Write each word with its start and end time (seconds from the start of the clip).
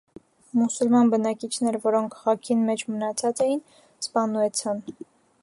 Մուսուլման 0.59 1.11
բնակիչները, 1.13 1.81
որոնք 1.83 2.15
քաղաքին 2.15 2.65
մէջ 2.71 2.85
մնացած 2.95 3.45
էին, 3.47 3.63
սպաննուեցան։ 4.07 4.85